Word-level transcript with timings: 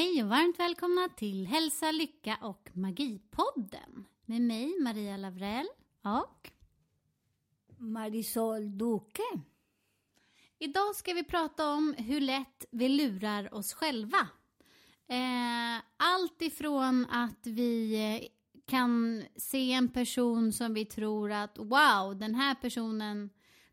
Hej 0.00 0.22
och 0.22 0.28
varmt 0.28 0.58
välkomna 0.58 1.08
till 1.08 1.46
Hälsa, 1.46 1.90
Lycka 1.90 2.38
och 2.42 2.68
Magipodden 2.72 4.06
med 4.26 4.40
mig 4.40 4.80
Maria 4.80 5.16
Lavrell 5.16 5.66
och 6.02 6.50
Marisol 7.78 8.78
Duque. 8.78 9.40
Idag 10.58 10.96
ska 10.96 11.12
vi 11.12 11.24
prata 11.24 11.72
om 11.72 11.94
hur 11.98 12.20
lätt 12.20 12.64
vi 12.70 12.88
lurar 12.88 13.54
oss 13.54 13.72
själva. 13.72 14.28
Eh, 15.08 15.82
allt 15.96 16.42
ifrån 16.42 17.06
att 17.10 17.46
vi 17.46 17.94
eh, 17.94 18.28
kan 18.66 19.24
se 19.36 19.72
en 19.72 19.88
person 19.88 20.52
som 20.52 20.74
vi 20.74 20.84
tror 20.84 21.32
att 21.32 21.58
wow, 21.58 22.18
den 22.18 22.34
här 22.34 22.54
personen 22.54 23.30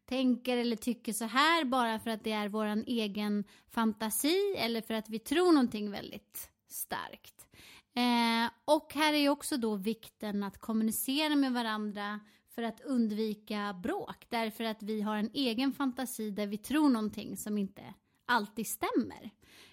tänker 0.08 0.58
eller 0.58 0.75
tycker 0.75 1.13
så 1.13 1.25
här 1.25 1.66
bara 1.66 2.00
för 2.00 2.09
att 2.09 2.23
det 2.23 2.31
är 2.31 2.50
vår 2.50 2.83
egen 2.88 3.44
fantasi 3.69 4.55
eller 4.58 4.81
för 4.81 4.94
att 4.94 5.09
vi 5.09 5.19
tror 5.19 5.52
någonting 5.52 5.91
väldigt 5.91 6.50
starkt. 6.67 7.47
Eh, 7.94 8.52
och 8.66 8.94
här 8.94 9.13
är 9.13 9.30
också 9.30 9.58
då 9.58 9.75
vikten 9.75 10.44
att 10.44 10.58
kommunicera 10.58 11.35
med 11.35 11.53
varandra 11.53 12.19
för 12.50 12.63
att 12.63 12.81
undvika 12.81 13.80
bråk. 13.83 14.25
Därför 14.30 14.63
att 14.63 14.83
vi 14.83 15.02
har 15.02 15.17
en 15.17 15.31
egen 15.33 15.73
fantasi 15.73 16.31
där 16.31 16.47
vi 16.47 16.58
tror 16.58 16.89
någonting 16.89 17.38
som 17.38 17.58
inte 17.58 17.94
alltid 18.25 18.67
stämmer. 18.67 19.31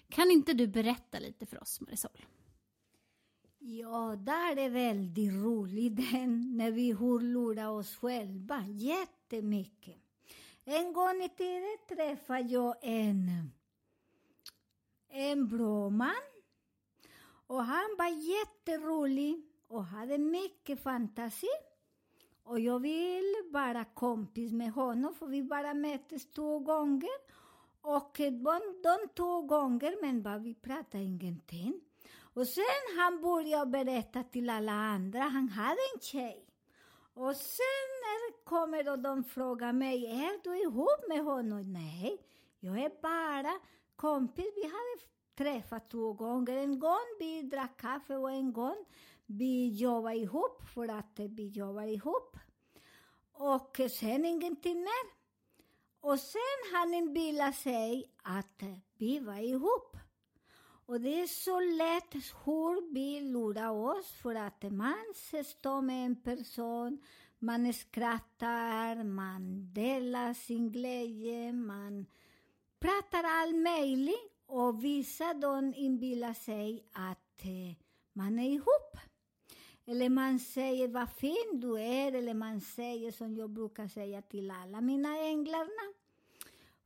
Kan 0.09 0.31
inte 0.31 0.53
du 0.53 0.67
berätta 0.67 1.19
lite 1.19 1.45
för 1.45 1.61
oss, 1.61 1.81
Marisol? 1.81 2.25
Ja, 3.59 4.15
där 4.15 4.57
är 4.57 4.69
väldigt 4.69 5.33
roligt 5.33 5.95
när 6.55 6.71
vi 6.71 6.93
lurar 7.21 7.67
oss 7.67 7.95
själva 7.95 8.65
jättemycket. 8.67 10.04
En 10.67 10.93
gång 10.93 11.23
i 11.23 11.29
tiden 11.29 11.77
träffade 11.87 12.41
jag 12.41 12.75
en, 12.81 13.51
en 15.09 15.47
bra 15.47 15.89
man 15.89 16.35
och 17.47 17.63
han 17.63 17.95
var 17.97 18.07
jätterolig 18.07 19.45
och 19.67 19.85
hade 19.85 20.17
mycket 20.17 20.83
fantasi. 20.83 21.47
Och 22.43 22.59
jag 22.59 22.79
vill 22.79 23.33
vara 23.51 23.85
kompis 23.85 24.51
med 24.51 24.71
honom, 24.71 25.15
för 25.15 25.27
vi 25.27 25.43
bara 25.43 25.73
möttes 25.73 26.31
två 26.31 26.59
gånger. 26.59 27.09
Och 27.81 28.19
eh, 28.19 28.31
de, 28.31 28.59
de 28.83 28.97
två 29.15 29.41
gånger, 29.41 30.01
men 30.01 30.23
bara 30.23 30.37
vi 30.37 30.55
pratade 30.55 31.03
ingenting. 31.03 31.81
Och 32.17 32.47
sen 32.47 32.97
han 32.97 33.21
började 33.21 33.71
berätta 33.71 34.23
till 34.23 34.49
alla 34.49 34.71
andra, 34.71 35.19
han 35.21 35.49
hade 35.49 35.77
en 35.95 36.01
tjej. 36.01 36.45
Och 37.15 37.35
sen 37.35 37.87
när 38.03 38.43
kommer 38.43 38.91
och 38.91 38.99
de 38.99 39.23
frågar 39.23 39.73
mig, 39.73 40.05
är 40.05 40.43
du 40.43 40.61
ihop 40.61 41.07
med 41.07 41.23
honom? 41.23 41.73
Nej, 41.73 42.17
jag 42.59 42.77
är 42.79 43.01
bara 43.01 43.59
kompis. 43.95 44.45
Vi 44.55 44.63
hade 44.63 45.05
träffat 45.37 45.89
två 45.89 46.13
gånger. 46.13 46.57
En 46.57 46.79
gång 46.79 47.05
vi 47.19 47.41
drack 47.41 47.77
kaffe 47.77 48.15
och 48.15 48.31
en 48.31 48.53
gång 48.53 48.85
vi 49.25 49.69
jobbade 49.69 50.15
ihop 50.15 50.61
för 50.73 50.87
att 50.87 51.19
vi 51.19 51.47
jobbade 51.47 51.91
ihop. 51.91 52.37
Och 53.31 53.79
sen 53.91 54.25
ingenting 54.25 54.79
mer. 54.79 55.15
Och 55.99 56.19
sen 56.19 56.73
han 56.73 56.93
inbillade 56.93 57.53
sig 57.53 58.11
att 58.23 58.63
vi 58.97 59.19
var 59.19 59.37
ihop. 59.39 59.97
Och 60.87 61.01
det 61.01 61.21
är 61.21 61.27
så 61.27 61.59
lätt 61.59 62.13
hur 62.45 62.93
vi 62.93 63.21
lurar 63.21 63.69
oss 63.69 64.11
för 64.11 64.35
att 64.35 64.63
man 64.71 65.03
står 65.45 65.81
med 65.81 66.05
en 66.05 66.15
person, 66.15 67.01
man 67.39 67.73
skrattar, 67.73 69.03
man 69.03 69.73
delar 69.73 70.33
sin 70.33 70.71
glädje, 70.71 71.53
man 71.53 72.05
pratar 72.79 73.23
allt 73.23 73.55
möjligt 73.55 74.35
och 74.45 74.83
vissa 74.83 75.33
de 75.33 75.73
inbillar 75.75 76.33
sig 76.33 76.85
att 76.91 77.45
eh, 77.45 77.75
man 78.13 78.39
är 78.39 78.49
ihop. 78.49 78.97
Eller 79.85 80.09
man 80.09 80.39
säger 80.39 80.87
vad 80.87 81.09
fin 81.09 81.59
du 81.59 81.79
är, 81.79 82.11
eller 82.11 82.33
man 82.33 82.61
säger 82.61 83.11
som 83.11 83.35
jag 83.35 83.49
brukar 83.49 83.87
säga 83.87 84.21
till 84.21 84.51
alla 84.51 84.81
mina 84.81 85.17
änglarna. 85.17 85.93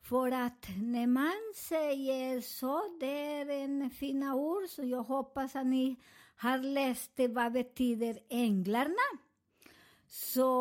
För 0.09 0.31
att 0.31 0.67
när 0.77 1.07
man 1.07 1.53
säger 1.55 2.41
så, 2.41 2.97
det 2.99 3.31
är 3.31 3.49
en 3.49 3.89
fina 3.89 4.35
ord, 4.35 4.69
så 4.69 4.83
jag 4.83 5.03
hoppas 5.03 5.55
att 5.55 5.67
ni 5.67 5.95
har 6.35 6.57
läst 6.57 7.11
det, 7.15 7.27
vad 7.27 7.51
betyder 7.51 8.19
änglarna. 8.29 9.19
Så, 10.07 10.51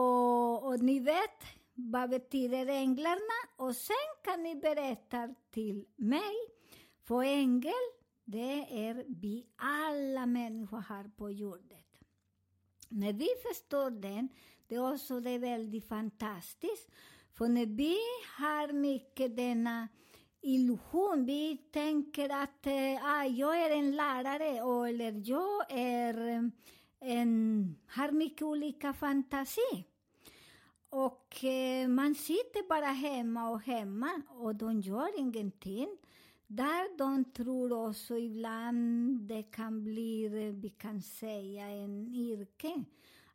och 0.54 0.82
ni 0.82 1.00
vet 1.00 1.42
vad 1.74 2.10
betyder 2.10 2.66
änglarna 2.66 3.38
och 3.56 3.76
sen 3.76 3.96
kan 4.24 4.42
ni 4.42 4.56
berätta 4.56 5.34
till 5.50 5.86
mig. 5.96 6.34
För 7.04 7.22
ängel, 7.22 7.72
det 8.24 8.86
är 8.88 9.04
vi 9.08 9.46
alla 9.56 10.26
människor 10.26 10.80
här 10.88 11.10
på 11.16 11.30
jorden. 11.30 11.78
När 12.88 13.12
vi 13.12 13.28
förstår 13.48 13.90
den, 13.90 14.28
det 14.66 14.74
är 14.74 14.92
också 14.94 15.20
det 15.20 15.30
är 15.30 15.38
väldigt 15.38 15.88
fantastiskt. 15.88 16.88
För 17.38 17.48
när 17.48 17.66
vi 17.66 17.96
har 18.38 18.72
mycket 18.72 19.36
denna 19.36 19.88
illusion, 20.40 21.24
vi 21.26 21.56
tänker 21.56 22.42
att 22.42 22.66
eh, 22.66 23.04
ah, 23.04 23.24
jag 23.24 23.62
är 23.62 23.70
en 23.70 23.96
lärare 23.96 24.62
och, 24.62 24.88
eller 24.88 25.22
jag 25.24 25.72
är 25.72 26.28
eh, 26.28 26.42
en, 27.00 27.76
har 27.86 28.12
mycket 28.12 28.42
olika 28.42 28.92
fantasi. 28.92 29.84
Och 30.90 31.44
eh, 31.44 31.88
man 31.88 32.14
sitter 32.14 32.68
bara 32.68 32.86
hemma 32.86 33.50
och 33.50 33.60
hemma 33.60 34.22
och 34.28 34.54
de 34.54 34.80
gör 34.80 35.18
ingenting. 35.18 35.88
Där 36.46 36.98
de 36.98 37.24
tror 37.24 37.88
också 37.88 38.16
ibland 38.16 39.20
det 39.20 39.42
kan 39.42 39.84
bli, 39.84 40.24
eh, 40.24 40.54
vi 40.54 40.70
kan 40.70 41.02
säga, 41.02 41.68
en 41.68 42.08
yrke. 42.08 42.84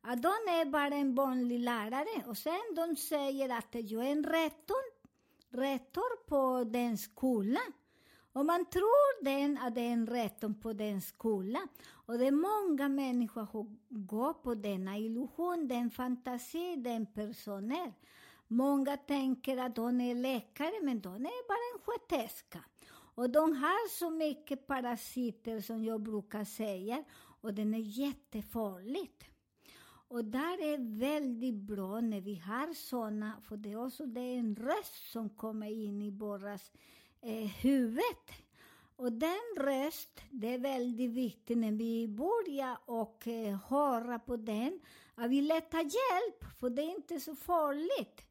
Att 0.06 0.22
de 0.22 0.28
är 0.28 0.66
bara 0.66 0.96
en 0.96 1.16
vanlig 1.16 1.60
lärare 1.60 2.24
och 2.28 2.38
sen 2.38 2.76
de 2.76 2.96
säger 2.96 3.58
att 3.58 3.68
jag 3.72 4.06
är 4.06 4.12
en 4.12 4.24
rektor, 4.24 4.84
rektor 5.50 6.26
på 6.28 6.64
den 6.64 6.98
skolan. 6.98 7.74
Och 8.34 8.46
man 8.46 8.66
tror 8.66 9.24
den 9.24 9.58
att 9.58 9.76
det 9.76 9.82
är 9.82 9.94
en 9.94 10.08
rektor 10.08 10.54
på 10.62 10.74
den 10.74 11.02
skolan. 11.02 11.68
Och 11.90 12.18
det 12.18 12.28
är 12.28 12.32
många 12.32 12.90
människor 12.90 13.46
som 13.52 13.80
går 13.90 14.34
på 14.34 14.56
denna 14.56 14.98
illusion, 14.98 15.68
den 15.68 15.92
fantasi 15.92 16.76
den 16.76 17.06
personen 17.06 17.94
Många 18.48 18.98
tänker 18.98 19.58
att 19.58 19.76
de 19.76 20.02
är 20.02 20.16
läkare, 20.16 20.74
men 20.84 21.02
de 21.02 21.16
är 21.16 21.48
bara 21.48 21.74
en 21.74 21.82
sköterska. 21.84 22.60
Och 23.16 23.30
de 23.30 23.56
har 23.56 23.90
så 23.90 24.10
mycket 24.10 24.68
parasiter 24.68 25.62
som 25.62 25.84
jag 25.84 26.02
brukar 26.02 26.44
säga 26.44 27.04
och 27.42 27.54
den 27.54 27.74
är 27.74 27.80
jättefarligt. 27.80 29.33
Och 30.14 30.26
där 30.26 30.62
är 30.62 31.00
väldigt 31.00 31.56
bra 31.56 32.02
när 32.02 32.22
vi 32.22 32.36
har 32.36 32.74
sådana, 32.74 33.42
för 33.42 33.58
det 33.58 33.72
är 33.72 33.86
också 33.86 34.06
det 34.06 34.22
är 34.22 34.40
en 34.40 34.56
röst 34.56 35.12
som 35.12 35.30
kommer 35.30 35.68
in 35.68 36.02
i 36.02 36.12
våras 36.12 36.72
eh, 37.22 37.48
huvud. 37.48 38.28
Och 38.96 39.12
den 39.12 39.56
röst, 39.58 40.22
det 40.32 40.54
är 40.54 40.58
väldigt 40.58 41.12
viktigt 41.12 41.58
när 41.58 41.72
vi 41.72 42.08
börjar 42.08 42.78
och 42.86 43.28
eh, 43.28 43.60
höra 43.70 44.20
på 44.20 44.36
den, 44.36 44.80
att 45.16 45.30
vi 45.30 45.42
letar 45.42 45.80
hjälp, 45.80 46.60
för 46.60 46.70
det 46.70 46.82
är 46.82 46.96
inte 46.96 47.20
så 47.20 47.36
farligt. 47.36 48.26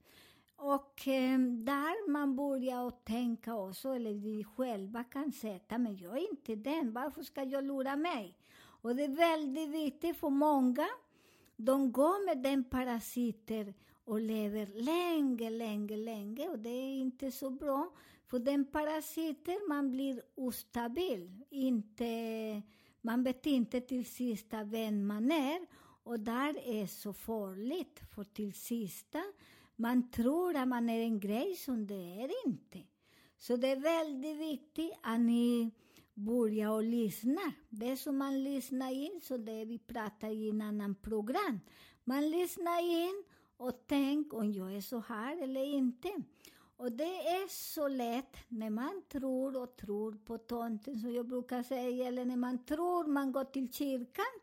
Och 0.56 1.08
eh, 1.08 1.38
där 1.40 2.10
man 2.10 2.36
börjar 2.36 2.88
att 2.88 3.04
tänka 3.04 3.54
också, 3.54 3.88
eller 3.88 4.12
vi 4.12 4.44
själva 4.44 5.04
kan 5.04 5.32
sätta, 5.32 5.78
men 5.78 5.96
jag 5.96 6.18
är 6.18 6.30
inte 6.30 6.54
den, 6.54 6.92
varför 6.92 7.22
ska 7.22 7.42
jag 7.42 7.64
lura 7.64 7.96
mig? 7.96 8.36
Och 8.82 8.96
det 8.96 9.04
är 9.04 9.16
väldigt 9.16 9.68
viktigt 9.68 10.16
för 10.16 10.30
många, 10.30 10.88
de 11.56 11.92
går 11.92 12.26
med 12.26 12.42
den 12.42 12.64
parasiter 12.64 13.74
och 14.04 14.20
lever 14.20 14.66
länge, 14.66 15.50
länge, 15.50 15.96
länge 15.96 16.48
och 16.48 16.58
det 16.58 16.70
är 16.70 16.94
inte 16.94 17.32
så 17.32 17.50
bra. 17.50 17.92
För 18.26 18.38
den 18.38 18.64
parasiter, 18.64 19.68
man 19.68 19.90
blir 19.90 20.22
ostabil, 20.34 21.44
inte 21.50 22.62
man 23.04 23.22
vet 23.22 23.46
inte 23.46 23.80
till 23.80 24.04
sista 24.04 24.64
vem 24.64 25.06
man 25.06 25.32
är. 25.32 25.66
Och 26.04 26.20
där 26.20 26.58
är 26.66 26.86
så 26.86 27.12
farligt, 27.12 28.00
för 28.14 28.24
till 28.24 28.52
sista, 28.52 29.22
man 29.76 30.10
tror 30.10 30.56
att 30.56 30.68
man 30.68 30.88
är 30.88 31.00
en 31.00 31.20
grej 31.20 31.56
som 31.56 31.86
det 31.86 32.22
är 32.22 32.46
inte. 32.46 32.82
Så 33.38 33.56
det 33.56 33.68
är 33.68 33.80
väldigt 33.80 34.36
viktigt 34.36 34.92
att 35.02 35.20
ni 35.20 35.70
börja 36.24 36.72
och 36.72 36.82
lyssna. 36.82 37.52
Det 37.68 37.90
är 37.90 37.96
som 37.96 38.16
man 38.16 38.44
lyssnar 38.44 38.92
in, 38.92 39.20
så 39.22 39.36
det 39.36 39.64
vi 39.64 39.78
pratar 39.78 40.28
i 40.28 40.50
en 40.50 40.62
annan 40.62 40.94
program. 40.94 41.60
Man 42.04 42.30
lyssnar 42.30 42.82
in 42.82 43.24
och 43.56 43.86
tänker 43.86 44.36
om 44.38 44.52
jag 44.52 44.76
är 44.76 44.80
så 44.80 44.98
här 44.98 45.42
eller 45.42 45.64
inte. 45.64 46.08
Och 46.76 46.92
det 46.92 47.28
är 47.28 47.48
så 47.48 47.88
lätt 47.88 48.36
när 48.48 48.70
man 48.70 49.02
tror 49.08 49.62
och 49.62 49.76
tror 49.76 50.12
på 50.12 50.38
tomten, 50.38 51.00
som 51.00 51.14
jag 51.14 51.26
brukar 51.28 51.62
säga, 51.62 52.08
eller 52.08 52.24
när 52.24 52.36
man 52.36 52.64
tror 52.64 53.06
man 53.06 53.32
går 53.32 53.44
till 53.44 53.72
kyrkan. 53.72 54.40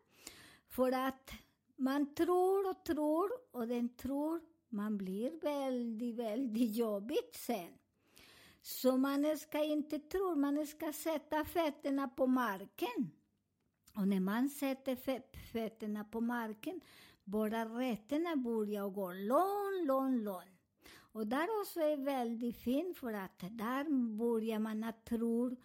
För 0.68 0.92
att 0.92 1.32
man 1.76 2.16
tror 2.16 2.70
och 2.70 2.86
tror 2.86 3.32
och 3.52 3.68
den 3.68 3.90
tror 3.90 4.42
man 4.70 4.98
blir 4.98 5.32
väldigt, 5.42 6.16
väldigt 6.16 6.76
jobbigt 6.76 7.36
sen. 7.36 7.74
Så 8.62 8.98
man 8.98 9.38
ska 9.38 9.64
inte 9.64 10.00
tro, 10.00 10.36
man 10.36 10.68
ska 10.68 10.94
sätta 10.94 11.46
fötterna 11.46 12.08
på 12.08 12.28
marken. 12.28 13.12
Och 13.96 14.08
när 14.08 14.20
man 14.20 14.50
sätter 14.50 14.96
fötterna 15.52 16.04
på 16.04 16.22
marken, 16.22 16.82
bara 17.24 17.66
rötterna 17.66 18.36
börjar 18.36 18.90
gå 18.90 19.14
långt, 19.14 19.88
långt, 19.88 20.24
långt. 20.24 20.60
Och 21.12 21.28
där 21.28 21.48
också 21.62 21.80
är 21.80 21.98
väldigt 21.98 22.58
fint 22.58 22.98
för 22.98 23.14
att 23.14 23.40
där 23.40 24.16
börjar 24.18 24.60
man 24.60 24.84
att 24.84 25.06
tro, 25.06 25.56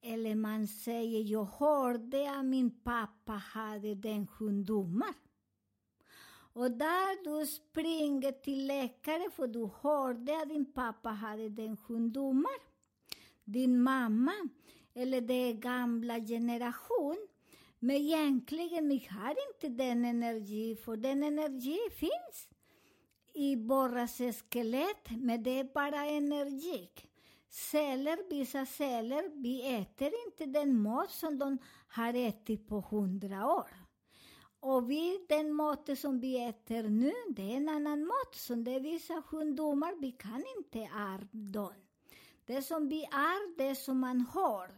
eller 0.00 0.34
man 0.34 0.66
säger, 0.66 1.22
jag 1.22 1.44
hörde 1.44 2.38
att 2.38 2.44
min 2.44 2.70
pappa 2.70 3.32
hade 3.32 3.94
den 3.94 4.26
sjukdomen. 4.26 5.14
Och 6.54 6.70
där 6.70 7.24
du 7.24 7.46
springer 7.46 8.32
till 8.32 8.66
läkare 8.66 9.30
för 9.30 9.46
du 9.46 9.70
hörde 9.82 10.42
att 10.42 10.48
din 10.48 10.72
pappa 10.72 11.08
hade 11.08 11.48
den 11.48 11.76
sjukdomen. 11.76 12.60
Din 13.44 13.82
mamma, 13.82 14.32
eller 14.94 15.20
den 15.20 15.60
gamla 15.60 16.20
generation, 16.20 17.28
men 17.78 17.96
egentligen 17.96 18.88
vi 18.88 19.08
har 19.10 19.36
inte 19.52 19.68
den 19.68 20.04
energi, 20.04 20.76
för 20.76 20.96
den 20.96 21.22
energi 21.22 21.78
finns 21.90 22.48
i 23.34 23.56
våra 23.56 24.08
skelett, 24.08 25.10
men 25.10 25.42
det 25.42 25.58
är 25.58 25.64
bara 25.64 26.06
energi. 26.06 26.88
Celler, 27.48 28.30
vissa 28.30 28.66
celler, 28.66 29.42
vi 29.42 29.74
äter 29.74 30.12
inte 30.26 30.46
den 30.46 30.82
mat 30.82 31.10
som 31.10 31.38
de 31.38 31.58
har 31.88 32.14
ätit 32.14 32.68
på 32.68 32.80
hundra 32.80 33.46
år. 33.46 33.83
Och 34.66 34.90
vi, 34.90 35.24
den 35.28 35.52
mat 35.52 35.90
som 35.98 36.20
vi 36.20 36.44
äter 36.48 36.82
nu, 36.82 37.12
det 37.28 37.52
är 37.52 37.56
en 37.56 37.68
annan 37.68 38.06
mat. 38.06 38.34
Som 38.34 38.64
det 38.64 38.74
är 38.74 38.80
vissa 38.80 39.22
sjukdomar, 39.22 39.94
vi 40.00 40.12
kan 40.12 40.44
inte 40.56 40.78
ärva 40.78 41.28
dem. 41.32 41.72
Det 42.44 42.62
som 42.62 42.88
vi 42.88 43.04
är, 43.04 43.56
det 43.58 43.74
som 43.74 43.98
man 43.98 44.20
har. 44.20 44.70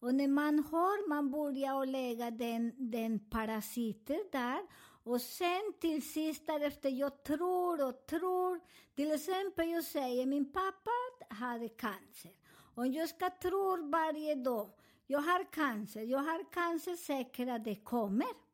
Och 0.00 0.14
när 0.14 0.28
man 0.28 0.58
har, 0.58 1.08
man 1.08 1.30
börjar 1.30 1.86
lägga 1.86 2.30
den, 2.30 2.72
den 2.76 3.18
parasiter 3.18 4.20
där. 4.32 4.60
Och 5.04 5.20
sen 5.20 5.72
till 5.80 6.02
sist 6.02 6.46
därefter, 6.46 6.90
jag 6.90 7.24
tror 7.24 7.88
och 7.88 8.06
tror. 8.06 8.60
Till 8.94 9.12
exempel, 9.12 9.70
jag 9.70 9.84
säger 9.84 10.26
min 10.26 10.52
pappa 10.52 10.90
hade 11.28 11.68
cancer. 11.68 12.32
Om 12.74 12.92
jag 12.92 13.08
ska 13.08 13.30
tro 13.30 13.90
varje 13.90 14.34
dag, 14.34 14.70
jag 15.06 15.20
har 15.20 15.52
cancer, 15.52 16.02
jag 16.02 16.18
har 16.18 16.52
cancer, 16.52 16.96
säkert 16.96 17.48
att 17.48 17.64
det 17.64 17.76
kommer. 17.76 18.51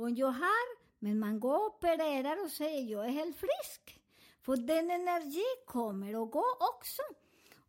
Om 0.00 0.14
jag 0.14 0.32
har, 0.32 0.76
men 0.98 1.18
man 1.18 1.40
går 1.40 1.54
och 1.54 1.66
opererar 1.66 2.44
och 2.44 2.50
säger 2.50 2.82
jag 2.82 3.04
är 3.04 3.10
helt 3.10 3.36
frisk. 3.36 4.00
För 4.42 4.56
den 4.56 4.90
energi 4.90 5.44
kommer 5.66 6.16
och 6.16 6.30
går 6.30 6.62
också. 6.74 7.02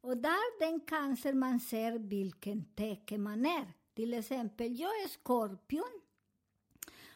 Och 0.01 0.17
där 0.17 0.59
den 0.59 0.79
cancer 0.79 1.33
man 1.33 1.59
ser 1.59 1.99
vilken 1.99 2.65
tecken 2.75 3.23
man 3.23 3.45
är. 3.45 3.73
Till 3.93 4.13
exempel, 4.13 4.79
jag 4.79 4.89
är 5.03 5.07
skorpion. 5.07 6.01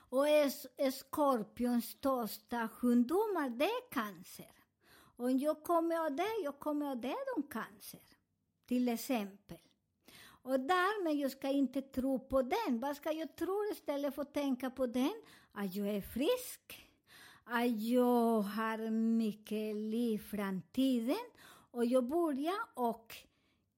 Och 0.10 0.28
är 0.28 0.92
skorpions 0.92 1.86
största 1.86 2.68
sjukdomar, 2.68 3.50
det 3.50 3.66
är 3.66 3.92
cancer. 3.92 4.52
Om 4.96 5.38
jag 5.38 5.64
kommer 5.64 6.06
av 6.06 6.16
det, 6.16 6.36
jag 6.44 6.60
kommer 6.60 6.92
av 6.92 7.02
det 7.02 7.18
de 7.36 7.44
cancer. 7.44 8.02
Till 8.66 8.90
exempel. 8.90 9.65
Och 10.46 10.60
därmed 10.60 11.16
jag 11.16 11.32
ska 11.32 11.50
inte 11.50 11.82
tro 11.82 12.20
på 12.20 12.42
den. 12.42 12.80
Vad 12.80 12.96
ska 12.96 13.12
jag 13.12 13.36
tro 13.36 13.72
istället 13.72 14.16
för 14.16 14.22
att 14.22 14.34
tänka 14.34 14.70
på 14.70 14.88
den? 14.88 15.14
Att 15.52 15.76
jag 15.76 15.88
är 15.88 16.02
frisk, 16.02 16.90
att 17.44 17.82
jag 17.82 18.42
har 18.42 18.92
mycket 18.92 19.76
liv 19.76 20.16
i 20.16 20.18
framtiden 20.18 21.26
och 21.72 21.86
jag 21.86 22.08
börjar 22.08 22.56
och 22.74 23.16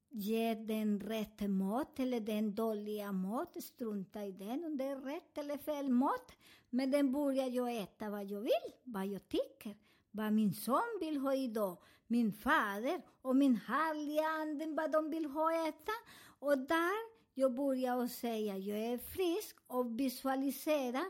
ge 0.10 0.54
den 0.54 1.00
rätt 1.00 1.50
mat 1.50 2.00
eller 2.00 2.20
den 2.20 2.56
dåliga 2.56 3.12
mat, 3.12 3.64
strunta 3.64 4.26
i 4.26 4.32
den 4.32 4.64
om 4.66 4.78
det 4.78 4.84
är 4.84 5.00
rätt 5.00 5.38
eller 5.38 5.58
fel 5.58 5.90
mat. 5.90 6.32
Men 6.70 6.92
den 6.92 7.12
börjar 7.12 7.48
jag 7.48 7.78
äta 7.78 8.10
vad 8.10 8.26
jag 8.26 8.42
vill, 8.42 8.74
vad 8.84 9.06
jag 9.08 9.30
tycker, 9.30 9.78
vad 10.12 10.34
min 10.34 10.54
son 10.54 10.98
vill 11.00 11.18
ha 11.18 11.36
idag, 11.36 11.78
min 12.08 12.34
fader 12.34 13.02
och 13.22 13.36
min 13.36 13.56
härliga 13.56 14.28
ande, 14.28 14.66
vad 14.82 14.92
de 14.92 15.10
vill 15.10 15.26
ha 15.26 15.68
äta. 15.68 15.92
Och 16.40 16.58
där 16.58 17.18
jag 17.38 17.56
säga 17.56 17.94
att 18.04 18.12
säga, 18.12 18.58
jag 18.58 18.80
är 18.80 18.98
frisk 18.98 19.58
och 19.68 20.00
visualisera. 20.00 21.06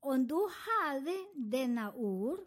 Om 0.00 0.26
du 0.26 0.48
hade 0.50 1.12
denna 1.34 1.92
ord, 1.92 2.38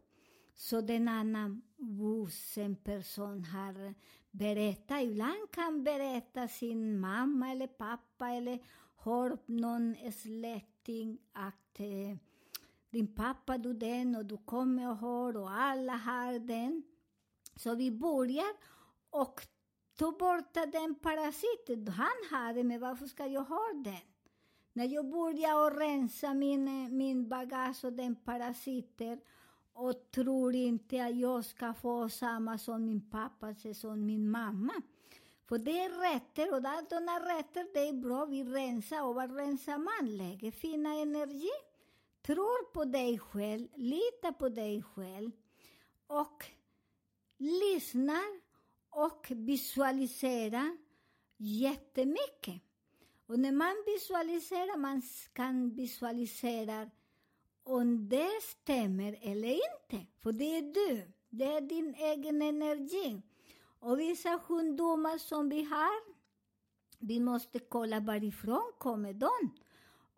så 0.55 0.81
den 0.81 1.07
annan 1.07 1.61
vuxen 1.77 2.75
person 2.75 3.45
har 3.45 3.93
berättat, 4.31 5.03
ibland 5.03 5.51
kan 5.51 5.83
berätta 5.83 6.47
sin 6.47 6.99
mamma 6.99 7.51
eller 7.51 7.67
pappa 7.67 8.29
eller 8.29 8.59
hör 8.97 9.37
någon 9.45 9.95
släkting 10.11 11.17
att 11.33 11.79
eh, 11.79 12.17
din 12.89 13.15
pappa 13.15 13.57
du 13.57 13.73
den 13.73 14.15
och 14.15 14.25
du 14.25 14.37
kommer 14.37 14.89
och 14.89 14.97
hör 14.97 15.37
och 15.37 15.51
alla 15.51 15.93
har 15.93 16.39
den. 16.39 16.83
Så 17.55 17.75
vi 17.75 17.91
börjar 17.91 18.55
och 19.09 19.47
ta 19.97 20.11
bort 20.11 20.53
den 20.53 20.95
parasiten. 20.95 21.87
Han 21.87 22.17
har 22.31 22.63
men 22.63 22.79
varför 22.79 23.05
ska 23.05 23.25
jag 23.25 23.43
ha 23.43 23.73
den? 23.73 24.01
När 24.73 24.85
jag 24.85 25.09
börjar 25.09 25.67
att 25.67 25.77
rensa 25.77 26.33
min, 26.33 26.97
min 26.97 27.29
bagage 27.29 27.85
och 27.85 27.93
den 27.93 28.15
parasiter 28.15 29.19
och 29.73 30.11
tror 30.11 30.55
inte 30.55 31.05
att 31.05 31.15
jag 31.15 31.45
ska 31.45 31.73
få 31.73 32.09
samma 32.09 32.57
som 32.57 32.85
min 32.85 33.09
pappa, 33.09 33.55
som 33.73 34.05
min 34.05 34.29
mamma. 34.29 34.73
För 35.45 35.57
det 35.57 35.79
är 35.79 36.13
rätter 36.13 36.53
och 36.53 36.61
sådana 36.89 37.19
rätter, 37.19 37.67
det 37.73 37.89
är 37.89 37.93
bra, 37.93 38.25
vi 38.25 38.43
rensar. 38.43 39.03
Och 39.03 39.15
vad 39.15 39.35
rensar 39.35 39.77
man? 39.77 40.17
Lägger 40.17 40.51
fina 40.51 40.93
energi. 40.93 41.49
Tror 42.21 42.71
på 42.73 42.85
dig 42.85 43.19
själv, 43.19 43.67
Litar 43.75 44.31
på 44.31 44.49
dig 44.49 44.83
själv 44.83 45.31
och 46.07 46.45
lyssnar 47.37 48.46
och 48.97 49.27
visualisera 49.29 50.77
jättemycket. 51.37 52.61
Och 53.27 53.39
när 53.39 53.51
man 53.51 53.75
visualiserar, 53.85 54.77
man 54.77 55.01
kan 55.33 55.75
visualisera 55.75 56.89
om 57.63 58.09
det 58.09 58.41
stämmer 58.41 59.19
eller 59.21 59.49
inte. 59.49 60.05
För 60.21 60.31
det 60.31 60.57
är 60.57 60.61
du, 60.61 61.11
det 61.29 61.45
är 61.45 61.61
din 61.61 61.95
egen 61.95 62.41
energi. 62.41 63.21
Och 63.79 63.99
vissa 63.99 64.39
sjukdomar 64.39 65.17
som 65.17 65.49
vi 65.49 65.63
har, 65.63 66.13
vi 66.99 67.19
måste 67.19 67.59
kolla 67.59 67.99
varifrån 67.99 68.71
kommer 68.77 69.13
de. 69.13 69.51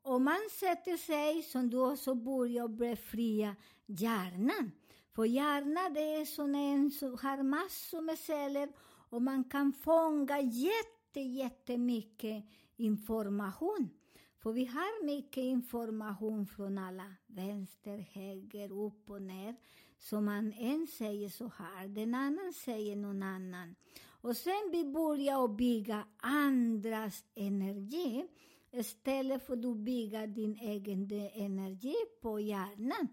Om 0.01 0.24
man 0.24 0.50
sätter 0.59 0.98
sig, 0.98 1.43
som 1.43 1.69
du 1.69 1.77
också 1.77 2.15
börjar 2.15 2.67
befria 2.67 3.55
hjärnan. 3.86 4.71
För 5.19 5.25
hjärnan 5.25 5.93
det 5.93 6.15
är 6.15 6.25
som 6.25 6.55
en 6.55 6.91
som 6.91 7.17
har 7.21 7.43
massor 7.43 8.01
med 8.01 8.19
celler 8.19 8.69
och 9.09 9.21
man 9.21 9.43
kan 9.43 9.73
fånga 9.73 10.41
jätte, 10.41 11.19
jättemycket 11.19 12.45
information. 12.75 13.89
För 14.38 14.51
vi 14.51 14.65
har 14.65 15.05
mycket 15.05 15.43
information 15.43 16.47
från 16.47 16.77
alla, 16.77 17.13
vänster, 17.27 17.97
höger, 17.97 18.71
upp 18.71 19.09
och 19.09 19.21
ner. 19.21 19.55
Så 19.97 20.21
man 20.21 20.53
en 20.53 20.88
säger 20.88 21.29
så 21.29 21.51
här, 21.57 21.88
den 21.88 22.15
annan 22.15 22.53
säger 22.53 22.95
någon 22.95 23.23
annan. 23.23 23.75
Och 24.21 24.38
sen 24.38 24.69
vi 24.71 24.85
börjar 24.85 25.47
bygga 25.47 26.03
andras 26.17 27.23
energi 27.35 28.27
istället 28.71 29.45
för 29.45 29.53
att 29.53 29.77
bygga 29.77 30.27
din 30.27 30.55
egen 30.55 31.11
energi 31.33 31.95
på 32.21 32.39
hjärnan. 32.39 33.07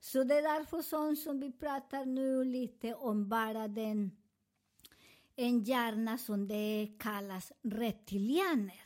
Så 0.00 0.24
det 0.24 0.34
är 0.34 0.42
därför 0.42 0.82
sånt 0.82 1.18
som 1.18 1.40
vi 1.40 1.52
pratar 1.52 2.04
nu 2.04 2.44
lite 2.44 2.94
om 2.94 3.28
bara 3.28 3.68
den 3.68 4.10
en 5.36 5.64
hjärna 5.64 6.18
som 6.18 6.48
det 6.48 6.88
kallas 6.98 7.52
reptilianer. 7.62 8.82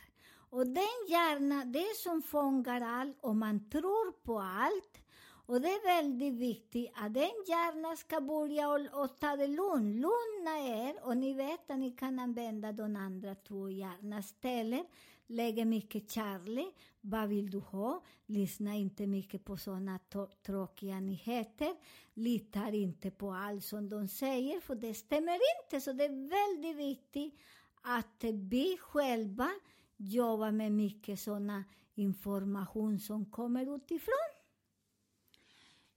Och 0.49 0.67
den 0.67 1.07
hjärnan, 1.07 1.71
det 1.71 1.95
som 1.97 2.21
fångar 2.21 2.81
allt 2.81 3.17
och 3.21 3.35
man 3.35 3.69
tror 3.69 4.11
på 4.11 4.39
allt. 4.39 4.99
Och 5.47 5.61
det 5.61 5.67
är 5.67 6.01
väldigt 6.01 6.33
viktigt 6.33 6.91
att 6.95 7.13
den 7.13 7.43
hjärnan 7.47 7.97
ska 7.97 8.21
börja 8.21 8.69
och, 8.69 9.03
och 9.03 9.19
ta 9.19 9.35
det 9.35 9.47
lugnt, 9.47 9.95
lugna 9.95 10.59
er. 10.59 10.95
Och 11.03 11.17
ni 11.17 11.33
vet 11.33 11.71
att 11.71 11.79
ni 11.79 11.91
kan 11.91 12.19
använda 12.19 12.71
de 12.71 12.95
andra 12.95 13.35
två 13.35 13.69
hjärnans 13.69 14.27
ställen 14.27 14.85
Lägger 15.27 15.65
mycket 15.65 16.11
kärlek. 16.11 16.75
Vad 17.01 17.29
vill 17.29 17.49
du 17.49 17.59
ha? 17.59 18.03
Lyssna 18.25 18.75
inte 18.75 19.07
mycket 19.07 19.45
på 19.45 19.57
sådana 19.57 19.99
tråkiga 20.45 20.99
nyheter. 20.99 21.75
Litar 22.13 22.71
inte 22.71 23.11
på 23.11 23.31
allt 23.31 23.63
som 23.63 23.89
de 23.89 24.07
säger, 24.07 24.59
för 24.59 24.75
det 24.75 24.93
stämmer 24.93 25.39
inte. 25.63 25.81
Så 25.81 25.93
det 25.93 26.05
är 26.05 26.29
väldigt 26.29 26.77
viktigt 26.77 27.39
att 27.81 28.23
vi 28.23 28.77
själva 28.77 29.49
jobbar 29.97 30.51
med 30.51 30.71
mycket 30.71 31.19
sådana 31.19 31.63
information 31.95 32.99
som 32.99 33.25
kommer 33.25 33.75
utifrån. 33.75 34.35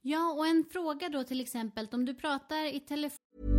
Ja, 0.01 0.33
och 0.33 0.47
en 0.47 0.65
fråga 0.71 1.09
då 1.09 1.23
till 1.23 1.41
exempel, 1.41 1.87
om 1.91 2.05
du 2.05 2.15
pratar 2.15 2.75
i 2.75 2.79
telefon... 2.79 3.58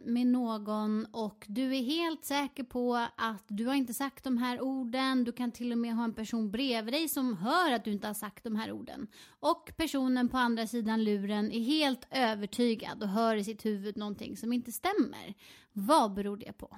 med 0.00 0.26
någon 0.26 1.06
och 1.12 1.44
du 1.48 1.76
är 1.76 1.82
helt 1.82 2.24
säker 2.24 2.64
på 2.64 3.06
att 3.16 3.44
du 3.48 3.66
har 3.66 3.74
inte 3.74 3.94
sagt 3.94 4.24
de 4.24 4.38
här 4.38 4.60
orden. 4.60 5.24
Du 5.24 5.32
kan 5.32 5.52
till 5.52 5.72
och 5.72 5.78
med 5.78 5.94
ha 5.94 6.04
en 6.04 6.14
person 6.14 6.50
bredvid 6.50 6.94
dig 6.94 7.08
som 7.08 7.36
hör 7.36 7.72
att 7.72 7.84
du 7.84 7.92
inte 7.92 8.06
har 8.06 8.14
sagt 8.14 8.44
de 8.44 8.56
här 8.56 8.72
orden. 8.72 9.06
Och 9.40 9.72
personen 9.76 10.28
på 10.28 10.38
andra 10.38 10.66
sidan 10.66 11.04
luren 11.04 11.52
är 11.52 11.60
helt 11.60 12.06
övertygad 12.10 13.02
och 13.02 13.08
hör 13.08 13.36
i 13.36 13.44
sitt 13.44 13.64
huvud 13.64 13.96
någonting 13.96 14.36
som 14.36 14.52
inte 14.52 14.72
stämmer. 14.72 15.34
Vad 15.72 16.14
beror 16.14 16.36
det 16.36 16.52
på? 16.52 16.76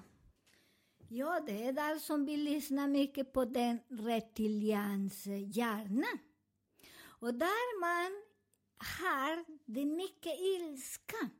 Ja, 1.09 1.41
det 1.47 1.65
är 1.65 1.73
där 1.73 1.99
som 1.99 2.25
vi 2.25 2.37
lyssnar 2.37 2.89
mycket 2.89 3.33
på 3.33 3.45
den 3.45 3.79
reptilians 3.89 5.27
hjärna. 5.27 6.07
Och 7.05 7.35
där 7.35 7.81
man 7.81 8.23
har 8.79 9.45
det 9.65 9.85
mycket 9.85 10.41
ilska 10.41 11.31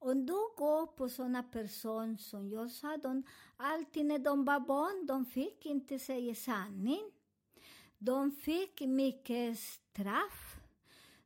om 0.00 0.26
du 0.26 0.32
går 0.56 0.86
på 0.86 1.08
såna 1.08 1.42
personer 1.42 2.16
som 2.16 2.48
jag 2.50 2.70
sa, 2.70 2.96
de, 2.96 3.22
alltid 3.56 4.06
när 4.06 4.18
de 4.18 4.44
var 4.44 4.60
barn, 4.60 5.06
de 5.06 5.24
fick 5.24 5.66
inte 5.66 5.98
säga 5.98 6.34
sanning. 6.34 7.10
De 7.98 8.30
fick 8.32 8.80
mycket 8.80 9.58
straff. 9.58 10.56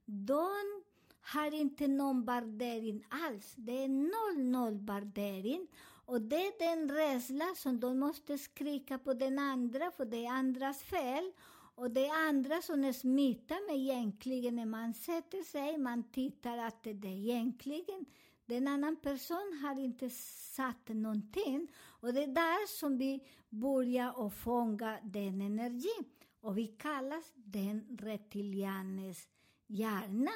De 0.04 0.82
har 1.20 1.54
inte 1.54 1.88
någon 1.88 2.24
värdering 2.24 3.06
alls. 3.08 3.54
Det 3.56 3.84
är 3.84 3.88
noll, 3.88 4.44
noll 4.44 4.78
värdering. 4.78 5.68
Och 6.06 6.20
det 6.20 6.46
är 6.46 6.58
den 6.58 6.96
rädsla 6.96 7.54
som 7.56 7.80
de 7.80 7.98
måste 7.98 8.38
skrika 8.38 8.98
på 8.98 9.14
den 9.14 9.38
andra, 9.38 9.90
för 9.90 10.04
det 10.04 10.26
är 10.26 10.30
andras 10.30 10.82
fel. 10.82 11.32
Och 11.74 11.90
det 11.90 12.06
är 12.06 12.28
andra 12.28 12.62
som 12.62 12.84
är 12.84 12.92
smittar 12.92 13.66
med 13.66 13.76
egentligen 13.76 14.56
när 14.56 14.66
man 14.66 14.94
sätter 14.94 15.42
sig, 15.42 15.78
man 15.78 16.10
tittar 16.10 16.58
att 16.58 16.82
det 16.82 16.90
är 16.90 17.06
egentligen 17.06 18.06
den 18.46 18.68
annan 18.68 18.96
person 18.96 19.60
har 19.62 19.80
inte 19.80 20.10
satt 20.10 20.88
någonting. 20.88 21.68
Och 22.00 22.14
det 22.14 22.22
är 22.22 22.34
där 22.34 22.66
som 22.66 22.98
vi 22.98 23.26
börjar 23.48 24.26
att 24.26 24.34
fånga 24.34 24.98
den 25.02 25.40
energin. 25.40 26.04
Och 26.40 26.58
vi 26.58 26.66
kallas 26.66 27.32
den 27.34 27.98
reptilianes 28.00 29.28
hjärna. 29.66 30.32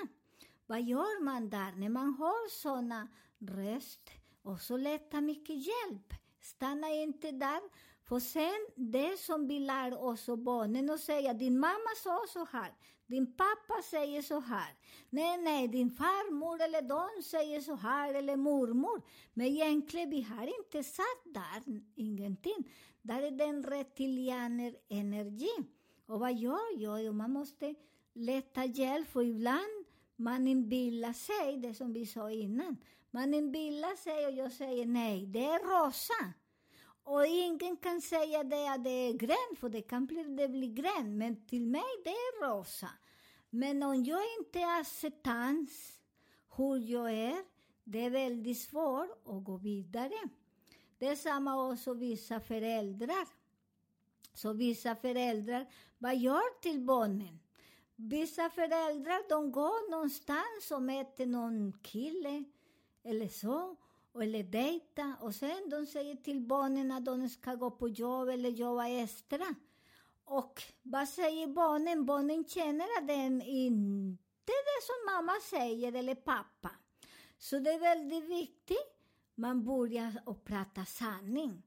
Vad 0.67 0.83
gör 0.83 1.23
man 1.23 1.51
där 1.51 1.73
när 1.73 1.89
man 1.89 2.15
har 2.15 2.49
såna 2.49 3.09
röst? 3.39 4.11
Och 4.43 4.61
så 4.61 4.77
leta 4.77 5.21
mycket 5.21 5.57
hjälp. 5.57 6.15
Stanna 6.41 6.89
inte 6.89 7.31
där. 7.33 7.61
För 8.05 8.21
sen, 8.21 8.67
det 8.77 9.19
som 9.21 9.49
vi 9.49 9.61
lär 9.61 10.03
oss 10.03 10.29
och 10.29 10.39
barnen 10.39 10.91
och 10.91 11.01
säga, 11.01 11.35
din 11.35 11.59
mamma 11.59 11.91
sa 11.97 12.25
så 12.29 12.47
här, 12.53 12.73
din 13.09 13.27
pappa 13.37 13.83
säger 13.83 14.23
så 14.23 14.41
här. 14.41 14.75
Nej, 15.11 15.39
nej, 15.39 15.69
din 15.69 15.91
farmor 15.91 16.63
eller 16.63 16.83
de 16.83 17.23
säger 17.23 17.61
så 17.61 17.75
här, 17.75 18.15
eller 18.15 18.37
mormor. 18.37 19.03
Men 19.35 19.47
egentligen, 19.47 20.11
vi 20.11 20.23
har 20.23 20.59
inte 20.59 20.85
satt 20.85 21.25
där 21.25 21.83
ingenting. 21.95 22.71
Där 23.03 23.23
är 23.23 23.31
den 23.31 23.63
reptilianer 23.63 24.77
energi. 24.89 25.57
Och 26.07 26.21
vad 26.21 26.35
gör 26.35 26.81
jag? 26.83 27.05
Jo, 27.05 27.13
man 27.13 27.33
måste 27.33 27.75
leta 28.13 28.65
hjälp, 28.65 29.09
för 29.09 29.23
ibland 29.23 29.85
man 30.17 30.49
inbillar 30.49 31.13
sig, 31.13 31.57
det 31.57 31.75
som 31.75 31.93
vi 31.93 32.07
sa 32.07 32.31
innan. 32.31 32.77
Man 33.11 33.35
inbillar 33.35 33.97
sig 33.97 34.27
och 34.27 34.33
jag 34.33 34.53
säger 34.53 34.87
nej, 34.87 35.27
det 35.27 35.45
är 35.45 35.59
rosa. 35.59 36.33
Och 37.09 37.27
ingen 37.27 37.77
kan 37.77 38.01
säga 38.01 38.45
det 38.45 38.69
att 38.69 38.85
det 38.85 38.91
är 38.91 39.13
grönt, 39.13 39.59
för 39.59 39.69
det 39.69 39.83
kan 39.83 40.07
bli, 40.07 40.25
det 40.25 40.49
bli 40.49 40.69
grönt, 40.69 41.09
men 41.09 41.47
till 41.47 41.67
mig 41.67 41.83
det 42.05 42.11
är 42.11 42.47
rosa. 42.47 42.91
Men 43.51 43.83
om 43.83 44.05
jag 44.05 44.21
inte 44.39 44.59
har 44.59 44.81
acceptans 44.81 46.01
hur 46.57 46.91
jag 46.91 47.13
är, 47.13 47.45
det 47.85 48.05
är 48.05 48.11
väldigt 48.11 48.59
svårt 48.59 49.11
att 49.25 49.45
gå 49.45 49.57
vidare. 49.57 50.29
Det 50.99 51.07
är 51.07 51.17
samma 51.17 51.71
också 51.71 51.95
vissa 51.95 52.41
föräldrar. 52.41 53.29
Så 54.35 54.53
vissa 54.53 54.97
föräldrar, 54.97 55.67
vad 55.99 56.17
gör 56.17 56.61
till 56.61 56.81
barnen? 56.81 57.39
Vissa 57.97 58.51
föräldrar, 58.51 59.29
de 59.29 59.53
går 59.53 59.91
någonstans 59.91 60.71
och 60.71 60.83
möter 60.83 61.27
någon 61.27 61.73
kille 61.83 62.45
eller 63.03 63.29
så 63.29 63.77
eller 64.15 64.43
dejta 64.43 65.17
och 65.21 65.35
sen 65.35 65.71
de 65.71 65.87
säger 65.87 66.17
till 66.17 66.41
barnen 66.41 66.93
att 66.93 67.05
de 67.05 67.29
ska 67.29 67.55
gå 67.55 67.71
på 67.71 67.89
jobb 67.89 68.29
eller 68.29 68.51
jobba 68.51 68.89
extra. 68.89 69.55
Och 70.25 70.63
vad 70.83 71.09
säger 71.09 71.47
barnen? 71.47 72.07
Barnen 72.07 72.45
känner 72.45 72.85
att 72.99 73.07
det 73.07 73.13
är 73.13 73.49
inte 73.49 74.53
det 74.53 74.83
som 74.83 75.15
mamma 75.15 75.33
säger 75.51 75.93
eller 75.93 76.15
pappa. 76.15 76.71
Så 77.39 77.59
det 77.59 77.71
är 77.71 77.79
väldigt 77.79 78.25
viktigt 78.25 78.99
man 79.35 79.65
börjar 79.65 80.23
att 80.27 80.45
prata 80.45 80.85
sanning. 80.85 81.63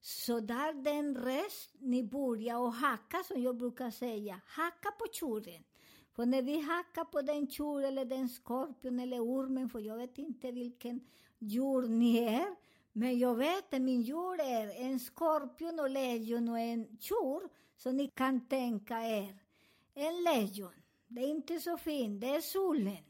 Så 0.00 0.40
där 0.40 0.72
den 0.72 1.16
röst 1.16 1.70
ni 1.78 2.04
börjar 2.04 2.58
och 2.58 2.72
hacka, 2.72 3.22
som 3.22 3.42
jag 3.42 3.56
brukar 3.56 3.90
säga, 3.90 4.40
hacka 4.46 4.90
på 4.90 5.06
tjuren. 5.12 5.64
För 6.12 6.26
när 6.26 6.42
vi 6.42 6.60
hackar 6.60 7.04
på 7.04 7.22
den 7.22 7.50
tjur 7.50 7.84
eller 7.84 8.04
den 8.04 8.28
skorpion 8.28 9.00
eller 9.00 9.20
ormen, 9.20 9.70
för 9.70 9.80
jag 9.80 9.96
vet 9.96 10.18
inte 10.18 10.52
vilken 10.52 11.00
djur 11.38 11.88
ni 11.88 12.18
är. 12.18 12.56
Men 12.92 13.18
jag 13.18 13.34
vet 13.34 13.74
att 13.74 13.82
min 13.82 14.02
djur 14.02 14.40
är 14.40 14.70
en 14.70 15.00
skorpion 15.00 15.80
och 15.80 15.90
lejon 15.90 16.48
och 16.48 16.58
en 16.58 16.98
tjur, 17.00 17.48
så 17.76 17.92
ni 17.92 18.08
kan 18.08 18.48
tänka 18.48 19.02
er. 19.02 19.42
En 19.94 20.22
lejon, 20.22 20.72
det 21.06 21.20
är 21.20 21.28
inte 21.28 21.60
så 21.60 21.76
fint, 21.76 22.20
det 22.20 22.36
är 22.36 22.40
solen. 22.40 23.04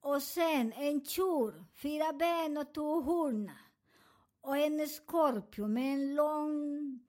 Och 0.00 0.22
sen 0.22 0.72
en 0.72 1.04
tjur, 1.04 1.64
fyra 1.74 2.12
ben 2.12 2.56
och 2.56 2.74
två 2.74 3.00
horn. 3.00 3.50
och 4.40 4.56
en 4.56 4.88
skorpion 4.88 5.72
med 5.72 5.94
en 5.94 6.14
lång 6.14 7.00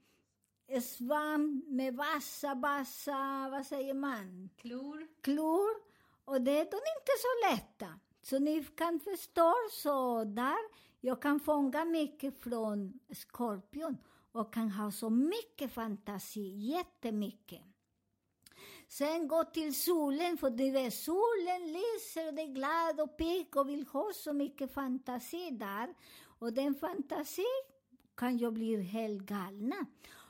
svamp 0.81 1.67
med 1.67 1.95
vassa, 1.95 2.55
vassa, 2.55 3.49
vad 3.51 3.65
säger 3.65 3.93
man? 3.93 4.49
Klor. 4.57 5.07
Klor. 5.21 5.69
Och 6.25 6.41
det 6.41 6.51
är 6.51 6.65
de 6.65 6.77
inte 6.77 7.13
så 7.19 7.51
lätta. 7.51 7.99
Så 8.21 8.39
ni 8.39 8.63
kan 8.63 8.99
förstå 8.99 9.53
så 9.71 10.23
där. 10.23 10.89
Jag 11.01 11.21
kan 11.21 11.39
fånga 11.39 11.85
mycket 11.85 12.39
från 12.39 12.99
skorpion 13.13 13.97
och 14.31 14.53
kan 14.53 14.71
ha 14.71 14.91
så 14.91 15.09
mycket 15.09 15.73
fantasi, 15.73 16.55
jättemycket. 16.57 17.61
Sen 18.87 19.27
gå 19.27 19.43
till 19.43 19.75
solen, 19.75 20.37
för 20.37 20.49
du 20.49 20.71
vet, 20.71 20.93
solen 20.93 21.73
lyser 21.73 22.27
och 22.27 22.33
det 22.33 22.41
är 22.41 22.53
glad 22.53 22.99
och 22.99 23.17
pigg 23.17 23.57
och 23.57 23.69
vill 23.69 23.85
ha 23.87 24.11
så 24.13 24.33
mycket 24.33 24.73
fantasi 24.73 25.49
där. 25.51 25.93
Och 26.39 26.53
den 26.53 26.75
fantasi 26.75 27.45
kan 28.15 28.37
ju 28.37 28.51
bli 28.51 28.81
helt 28.81 29.21
galna. 29.21 29.85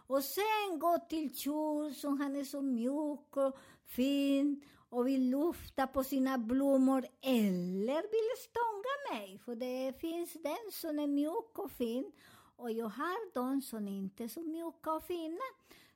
Och 0.08 0.24
sen 0.24 0.80
gå 0.80 0.98
till 1.10 1.38
Tjur 1.38 1.94
som 1.94 2.22
han 2.22 2.36
är 2.36 2.44
så 2.44 2.62
mjuk 2.62 3.38
och 3.38 3.58
fin 3.86 4.64
och 4.90 5.08
vill 5.08 5.30
lufta 5.30 5.88
på 5.88 6.04
sina 6.04 6.38
blommor 6.38 7.06
eller 7.22 8.02
vill 8.02 8.44
stånga 8.44 9.20
mig, 9.20 9.40
för 9.40 9.56
det 9.56 10.00
finns 10.00 10.34
den 10.34 10.72
som 10.72 11.00
är 11.00 11.08
mjuk 11.08 11.60
och 11.60 11.72
fin 11.72 12.12
och 12.60 12.72
jag 12.72 12.90
har 12.90 13.34
de 13.34 13.62
som 13.62 13.88
inte 13.88 14.24
är 14.24 14.28
så 14.28 14.42
mjuka 14.42 14.92
och 14.92 15.04
fina. 15.04 15.42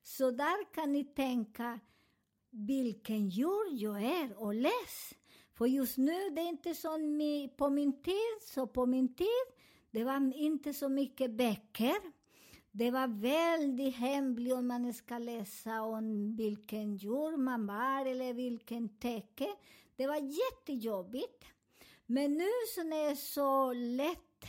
Så 0.03 0.31
där 0.31 0.73
kan 0.73 0.93
ni 0.93 1.03
tänka 1.03 1.79
vilken 2.49 3.29
djur 3.29 3.71
jag 3.71 4.03
är 4.03 4.41
och 4.41 4.53
läs. 4.53 5.13
För 5.53 5.65
just 5.65 5.97
nu, 5.97 6.29
det 6.29 6.41
är 6.41 6.49
inte 6.49 6.73
som 6.75 7.19
på 7.57 7.69
min 7.69 8.01
tid, 8.01 8.41
så 8.41 8.67
på 8.67 8.85
min 8.85 9.15
tid, 9.15 9.45
det 9.91 10.03
var 10.03 10.37
inte 10.37 10.73
så 10.73 10.89
mycket 10.89 11.31
böcker. 11.31 12.22
Det 12.75 12.91
var 12.91 13.07
väldigt 13.07 13.95
hemligt 13.95 14.53
om 14.53 14.67
man 14.67 14.93
ska 14.93 15.17
läsa 15.17 15.81
om 15.81 16.35
vilken 16.35 16.95
djur 16.95 17.37
man 17.37 17.67
var 17.67 18.05
eller 18.05 18.33
vilken 18.33 18.89
täcke. 18.89 19.47
Det 19.95 20.07
var 20.07 20.15
jättejobbigt. 20.15 21.45
Men 22.05 22.33
nu 22.33 22.49
så 22.75 22.81
är 22.81 23.09
det 23.09 23.15
så 23.15 23.73
lätt 23.73 24.45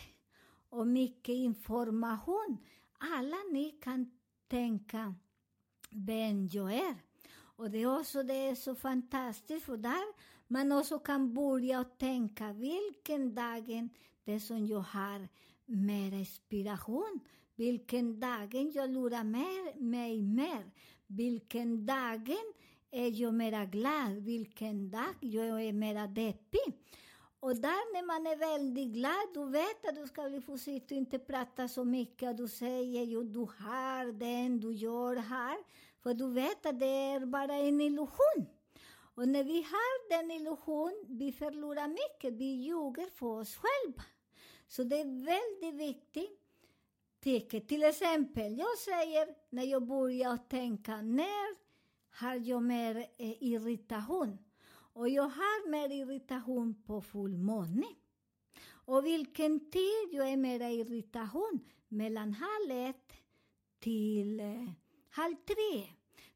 och 0.68 0.86
mycket 0.86 1.34
information. 1.34 2.58
Alla 2.98 3.36
ni 3.52 3.70
kan 3.70 4.10
tänka 4.48 5.14
vem 5.90 6.48
jag 6.52 6.74
är. 6.74 6.94
Och 7.34 7.70
det 7.70 7.82
är 7.82 8.00
också 8.00 8.22
det 8.22 8.48
är 8.48 8.54
så 8.54 8.74
fantastiskt, 8.74 9.66
för 9.66 9.76
där 9.76 10.04
man 10.46 10.72
också 10.72 10.98
kan 10.98 11.34
börja 11.34 11.84
tänka 11.84 12.52
vilken 12.52 13.34
dagen 13.34 13.90
det 14.24 14.40
som 14.40 14.66
jag 14.66 14.80
har 14.80 15.28
mer 15.66 16.12
inspiration, 16.12 17.20
vilken 17.56 18.20
dagen 18.20 18.72
jag 18.74 18.90
lurar 18.90 19.24
mer, 19.24 19.80
mig 19.80 20.22
mer, 20.22 20.70
vilken 21.06 21.86
dagen 21.86 22.52
eh, 22.90 23.02
är 23.02 23.20
jag 23.22 23.34
mera 23.34 23.64
glad, 23.64 24.12
vilken 24.12 24.90
dag 24.90 25.14
jag 25.20 25.62
är 25.62 25.66
eh, 25.66 25.72
mera 25.72 26.06
deppig. 26.06 26.74
Och 27.40 27.56
där 27.56 27.92
när 27.94 28.06
man 28.06 28.26
är 28.26 28.36
väldigt 28.36 28.92
glad, 28.92 29.28
du 29.34 29.50
vet 29.50 29.88
att 29.88 29.96
du 29.96 30.06
ska 30.06 30.28
bli 30.28 30.40
försiktig 30.40 30.96
och 30.96 31.00
inte 31.00 31.18
prata 31.18 31.68
så 31.68 31.84
mycket. 31.84 32.36
Du 32.36 32.48
säger 32.48 33.02
ju 33.02 33.22
du 33.22 33.40
har 33.40 34.12
den, 34.12 34.60
du 34.60 34.72
gör 34.72 35.16
här. 35.16 35.56
För 36.02 36.14
du 36.14 36.32
vet 36.32 36.66
att 36.66 36.80
det 36.80 36.86
är 36.86 37.26
bara 37.26 37.54
en 37.54 37.80
illusion. 37.80 38.46
Och 39.14 39.28
när 39.28 39.44
vi 39.44 39.62
har 39.62 40.08
den 40.08 40.30
illusion, 40.30 41.04
vi 41.08 41.32
förlorar 41.32 41.88
mycket. 41.88 42.40
Vi 42.40 42.54
ljuger 42.54 43.10
för 43.10 43.26
oss 43.26 43.56
själva. 43.56 44.02
Så 44.68 44.84
det 44.84 45.00
är 45.00 45.24
väldigt 45.24 45.80
viktigt 45.80 46.43
tecken. 47.24 47.66
Till 47.66 47.82
exempel, 47.82 48.58
jag 48.58 48.78
säger 48.78 49.28
när 49.50 49.64
jag 49.64 49.86
börjar 49.86 50.36
tänka, 50.36 51.02
när 51.02 51.56
har 52.10 52.34
jag 52.34 52.62
mer 52.62 52.96
eh, 52.96 53.42
irritation? 53.42 54.38
Och 54.92 55.08
jag 55.08 55.22
har 55.22 55.70
mer 55.70 55.92
irritation 55.92 56.82
på 56.86 57.00
fullmåne. 57.00 57.86
Och 58.70 59.06
vilken 59.06 59.70
tid 59.70 60.08
jag 60.10 60.28
är 60.28 60.36
mer 60.36 60.60
irritation? 60.70 61.60
Mellan 61.88 62.32
halv 62.32 62.70
ett 62.70 63.12
till 63.78 64.40
eh, 64.40 64.70
halv 65.10 65.34
tre. 65.34 65.88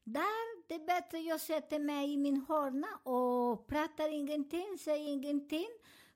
Där 0.03 0.67
det 0.67 0.75
är 0.75 0.85
bättre 0.85 1.19
jag 1.19 1.41
sätter 1.41 1.79
mig 1.79 2.13
i 2.13 2.17
min 2.17 2.45
hörna 2.47 2.87
och 3.03 3.67
pratar 3.67 4.13
ingenting, 4.13 4.77
säger 4.79 5.07
ingenting. 5.07 5.69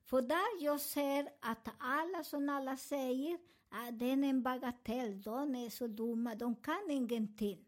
För 0.05 0.21
där 0.21 0.63
jag 0.63 0.81
ser 0.81 1.29
att 1.39 1.67
alla 1.77 2.23
som 2.23 2.49
alla 2.49 2.77
säger 2.77 3.37
ah, 3.73 3.91
den 3.91 4.23
är 4.23 4.29
en 4.29 4.43
bagatell, 4.43 5.21
de 5.21 5.55
är 5.55 5.69
så 5.69 5.87
dumma, 5.87 6.35
de 6.35 6.55
kan 6.55 6.89
ingenting. 6.89 7.65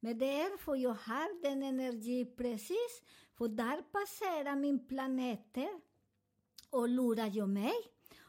Men 0.00 0.18
det 0.18 0.40
är 0.40 0.56
för 0.56 0.76
jag 0.76 0.94
har 0.94 1.42
den 1.42 1.62
energi 1.62 2.24
precis, 2.24 3.02
för 3.34 3.48
där 3.48 3.82
passerar 3.82 4.56
min 4.56 4.86
planeter 4.86 5.68
och 6.70 6.88
lurar 6.88 7.30
jag 7.34 7.48
mig. 7.48 7.74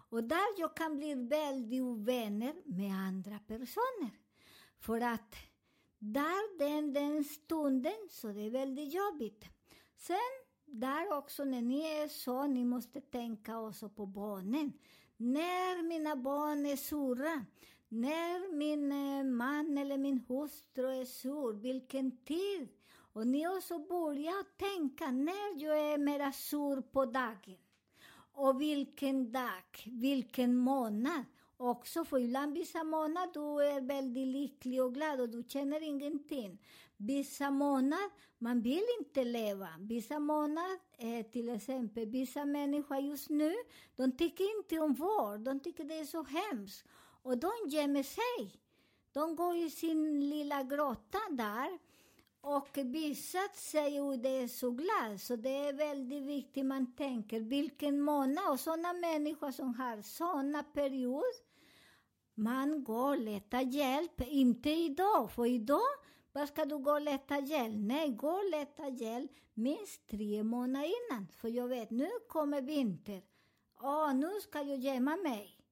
Och 0.10 0.24
där 0.24 0.60
jag 0.60 0.76
kan 0.76 0.98
bli 0.98 1.14
väldigt 1.14 1.82
ovänner 1.82 2.54
med 2.66 2.92
andra 2.92 3.40
personer. 3.40 4.12
För 4.80 5.02
att 5.02 5.36
där 6.00 6.58
den, 6.60 6.94
den 6.94 7.24
stunden, 7.24 8.08
så 8.10 8.28
det 8.28 8.42
är 8.42 8.50
väldigt 8.50 8.94
jobbigt. 8.94 9.46
Sen 9.96 10.18
där 10.66 11.18
också 11.18 11.44
när 11.44 11.62
ni 11.62 11.82
är 11.82 12.08
så, 12.08 12.48
ni 12.48 12.66
måste 12.66 13.02
tänka 13.02 13.60
också 13.60 13.90
på 13.90 14.06
barnen. 14.06 14.74
När 15.24 15.84
mina 15.84 16.16
barn 16.16 16.66
är 16.66 16.76
sura, 16.76 17.46
när 17.90 18.56
min 18.56 18.92
eh, 18.92 19.24
man 19.24 19.78
eller 19.78 19.98
min 19.98 20.26
hustru 20.28 21.02
är 21.02 21.06
sur, 21.06 21.54
vilken 21.54 22.18
tid. 22.18 22.68
Och 23.14 23.28
ni 23.28 23.48
också 23.48 23.80
börjar 23.80 24.44
tänka 24.58 25.12
när 25.12 25.64
jag 25.64 25.94
är 25.94 25.98
mera 25.98 26.32
sur 26.32 26.82
på 26.82 27.06
dagen. 27.06 27.58
Och 28.34 28.62
vilken 28.62 29.32
dag, 29.32 29.64
vilken 29.86 30.58
månad. 30.58 31.26
Också 31.58 32.06
för 32.06 32.20
ibland 32.20 32.54
vissa 32.54 32.84
månader 32.84 33.34
du 33.34 33.66
är 33.66 33.82
väldigt 33.82 34.28
lycklig 34.28 34.84
och 34.84 34.94
glad 34.94 35.22
och 35.22 35.30
du 35.30 35.44
känner 35.48 35.84
ingenting. 35.84 36.60
Vissa 36.98 37.52
månader 37.52 38.10
man 38.38 38.62
vill 38.62 38.84
inte 39.00 39.24
leva. 39.24 39.70
Vissa 39.80 40.20
månader, 40.20 40.80
eh, 40.98 41.26
till 41.26 41.50
exempel 41.50 42.06
vissa 42.06 42.46
människor 42.46 42.98
just 42.98 43.30
nu, 43.30 43.54
de 43.96 44.12
tycker 44.12 44.58
inte 44.58 44.80
om 44.80 44.94
vård. 44.94 45.40
De 45.40 45.60
tycker 45.60 45.84
det 45.84 46.00
är 46.00 46.06
så 46.06 46.24
hemskt. 46.24 46.86
Och 47.24 47.38
de 47.38 47.52
gömmer 47.68 48.04
sig. 48.04 48.62
De 49.12 49.36
går 49.36 49.56
i 49.56 49.70
sin 49.70 50.30
lilla 50.30 50.64
grotta 50.64 51.20
där. 51.30 51.80
Och 52.46 52.78
vissa 52.78 53.40
säger 53.54 54.14
att 54.14 54.24
det 54.24 54.30
är 54.30 54.48
så 54.48 54.72
glad, 54.72 55.22
så 55.22 55.36
det 55.36 55.50
är 55.50 55.74
väldigt 55.74 56.24
viktigt 56.24 56.66
man 56.66 56.96
tänker 56.96 57.40
vilken 57.40 58.02
månad. 58.02 58.52
Och 58.52 58.60
sådana 58.60 58.94
människor 58.94 59.52
som 59.52 59.76
har 59.76 60.02
sådana 60.02 60.64
perioder, 60.64 61.54
man 62.34 62.84
går 62.84 63.10
och 63.10 63.20
letar 63.20 63.62
hjälp. 63.62 64.22
Inte 64.22 64.70
idag, 64.70 65.32
för 65.32 65.46
idag 65.46 65.90
vad 66.32 66.48
ska 66.48 66.66
du 66.66 66.78
gå 66.78 66.92
och 66.92 67.02
leta 67.02 67.40
hjälp? 67.40 67.76
Nej, 67.78 68.10
gå 68.10 68.30
och 68.30 68.50
leta 68.52 68.88
hjälp 68.88 69.32
minst 69.54 70.08
tre 70.08 70.44
månader 70.44 70.88
innan. 70.88 71.28
För 71.28 71.48
jag 71.48 71.68
vet, 71.68 71.92
nu 71.92 72.10
kommer 72.28 72.62
vinter. 72.62 73.22
Åh, 73.82 74.14
nu 74.14 74.32
ska 74.42 74.62
jag 74.62 74.78
gömma 74.78 75.16
mig. 75.16 75.63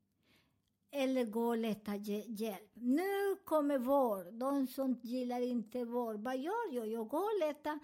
Eller 0.91 1.25
gå 1.25 1.47
och 1.47 1.57
leta 1.57 1.95
hjälp. 2.27 2.71
Nu 2.73 3.35
kommer 3.43 3.77
vår. 3.77 4.31
De 4.31 4.67
som 4.67 4.99
gillar 5.01 5.41
inte 5.41 5.85
vår, 5.85 6.13
vad 6.13 6.37
gör 6.37 6.73
jag? 6.73 6.87
Jag 6.87 7.07
går 7.07 7.23
och 7.23 7.47
letar 7.47 7.79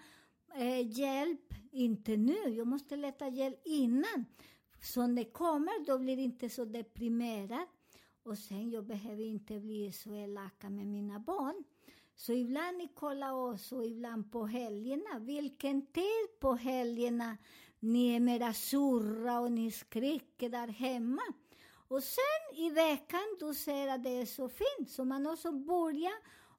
eh, 0.54 0.98
hjälp, 0.98 1.54
inte 1.70 2.16
nu. 2.16 2.48
Jag 2.48 2.66
måste 2.66 2.96
leta 2.96 3.28
hjälp 3.28 3.60
innan. 3.64 4.24
Så 4.80 5.06
när 5.06 5.24
det 5.24 5.30
kommer, 5.30 5.86
då 5.86 5.98
blir 5.98 6.14
jag 6.14 6.24
inte 6.24 6.48
så 6.48 6.64
deprimerad. 6.64 7.66
Och 8.22 8.38
sen, 8.38 8.70
jag 8.70 8.86
behöver 8.86 9.24
inte 9.24 9.60
bli 9.60 9.92
så 9.92 10.14
elaka 10.14 10.70
med 10.70 10.86
mina 10.86 11.18
barn. 11.18 11.64
Så 12.16 12.32
ibland 12.32 12.78
ni 12.78 12.88
kollar 12.88 13.32
oss 13.32 13.72
och 13.72 13.86
ibland 13.86 14.32
på 14.32 14.46
helgerna. 14.46 15.18
Vilken 15.18 15.86
tid 15.86 16.40
på 16.40 16.52
helgerna 16.52 17.36
ni 17.80 18.16
är 18.16 18.20
mera 18.20 18.52
surra 18.52 19.40
och 19.40 19.52
ni 19.52 19.70
skriker 19.70 20.48
där 20.48 20.68
hemma. 20.68 21.22
Och 21.88 22.02
sen 22.02 22.56
i 22.56 22.70
veckan 22.70 23.36
du 23.40 23.54
ser 23.54 23.88
att 23.88 24.02
det 24.02 24.20
är 24.20 24.26
så 24.26 24.48
fint, 24.48 24.90
så 24.90 25.04
man 25.04 25.26
också 25.26 25.52
börjar 25.52 26.14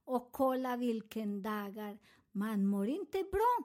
och 0.06 0.32
kolla 0.32 0.78
vilken 0.78 1.42
dagar 1.42 1.98
man 2.32 2.68
mår 2.68 2.88
inte 2.88 3.24
bra. 3.32 3.64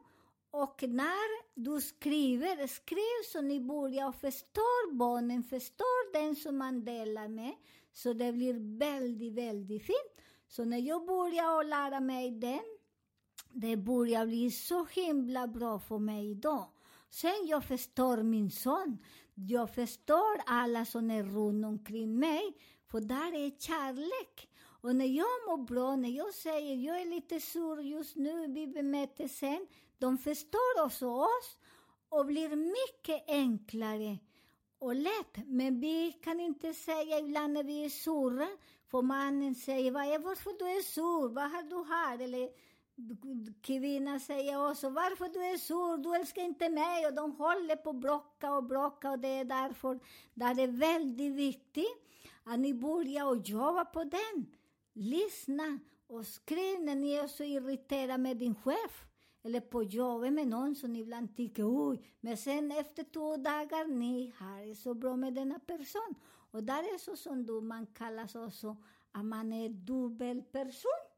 Och 0.50 0.82
när 0.82 1.60
du 1.60 1.80
skriver, 1.80 2.66
skriv 2.66 3.32
så 3.32 3.40
ni 3.40 3.60
börjar 3.60 4.08
och 4.08 4.14
förstår 4.14 4.92
barnen, 4.92 5.42
förstår 5.42 6.12
den 6.12 6.36
som 6.36 6.58
man 6.58 6.84
delar 6.84 7.28
med, 7.28 7.54
så 7.92 8.12
det 8.12 8.32
blir 8.32 8.78
väldigt, 8.78 9.32
väldigt 9.32 9.82
fint. 9.82 10.26
Så 10.48 10.64
när 10.64 10.78
jag 10.78 11.06
började 11.06 11.68
lära 11.68 12.00
mig 12.00 12.30
den, 12.30 12.64
det 13.48 13.76
började 13.76 14.26
bli 14.26 14.50
så 14.50 14.84
himla 14.84 15.46
bra 15.46 15.78
för 15.78 15.98
mig 15.98 16.30
idag. 16.30 16.68
Sen 17.10 17.46
jag 17.46 17.64
förstår 17.64 18.22
min 18.22 18.50
son, 18.50 18.98
jag 19.34 19.74
förstår 19.74 20.40
alla 20.46 20.84
som 20.84 21.10
är 21.10 21.22
runt 21.22 21.66
omkring 21.66 22.18
mig, 22.18 22.56
för 22.90 23.00
där 23.00 23.34
är 23.34 23.50
kärlek. 23.58 24.48
Och 24.64 24.96
när 24.96 25.06
jag 25.06 25.26
mår 25.46 25.66
bra, 25.66 25.96
när 25.96 26.08
jag 26.08 26.34
säger 26.34 26.76
jag 26.76 27.00
är 27.00 27.06
lite 27.06 27.40
sur 27.40 27.80
just 27.80 28.16
nu 28.16 28.46
vi 28.46 28.66
bemöter 28.66 29.28
sen, 29.28 29.66
de 29.98 30.18
förstår 30.18 30.84
också 30.84 31.06
oss 31.08 31.58
och 32.08 32.26
blir 32.26 32.56
mycket 32.56 33.28
enklare 33.28 34.18
och 34.78 34.94
lätt. 34.94 35.36
Men 35.46 35.80
vi 35.80 36.12
kan 36.12 36.40
inte 36.40 36.74
säga 36.74 37.18
ibland 37.18 37.52
när 37.52 37.64
vi 37.64 37.84
är 37.84 37.88
sura, 37.88 38.48
för 38.90 39.02
mannen 39.02 39.54
säger 39.54 39.90
är 39.90 40.18
varför 40.18 40.58
du 40.58 40.64
är 40.64 40.82
sur, 40.82 41.28
vad 41.28 41.50
har 41.50 41.62
du 41.62 41.84
här? 41.88 42.18
Eller 42.18 42.50
kvinnan 43.62 44.20
säger 44.20 44.70
också 44.70 44.90
varför 44.90 45.28
du 45.28 45.44
är 45.44 45.56
sur, 45.56 46.02
du 46.02 46.14
älskar 46.14 46.42
inte 46.42 46.68
mig 46.68 47.06
och 47.06 47.14
de 47.14 47.32
håller 47.32 47.76
på 47.76 47.90
att 47.90 47.96
bråka 47.96 48.54
och 48.54 48.64
bråka 48.64 49.10
och 49.10 49.18
det 49.18 49.28
är 49.28 49.44
därför 49.44 50.00
det 50.34 50.44
är 50.44 50.66
väldigt 50.66 51.34
viktigt 51.34 52.04
att 52.44 52.58
ni 52.58 52.74
börjar 52.74 53.26
och 53.26 53.36
jobba 53.36 53.84
på 53.84 54.04
den. 54.04 54.46
Lyssna 54.92 55.78
och 56.06 56.26
skriv 56.26 56.80
när 56.80 56.94
ni 56.94 57.12
är 57.12 57.26
så 57.26 57.42
irriterade 57.42 58.18
med 58.18 58.36
din 58.36 58.54
chef 58.54 59.04
eller 59.42 59.60
på 59.60 59.82
jobbet 59.82 60.32
med 60.32 60.48
någon 60.48 60.74
som 60.74 60.96
ibland 60.96 61.36
tycker 61.36 61.90
oj, 61.90 62.02
men 62.20 62.36
sen 62.36 62.70
efter 62.70 63.04
två 63.04 63.36
dagar, 63.36 63.86
ni 63.86 64.32
har 64.38 64.66
det 64.66 64.74
så 64.74 64.94
bra 64.94 65.16
med 65.16 65.34
denna 65.34 65.58
person. 65.58 66.14
Och 66.50 66.64
där 66.64 66.94
är 66.94 66.98
så 66.98 67.16
som 67.16 67.46
du, 67.46 67.60
man 67.60 67.86
kallas 67.86 68.34
också 68.34 68.76
att 69.12 69.24
man 69.24 69.52
är 69.52 69.68
dubbelperson. 69.68 71.13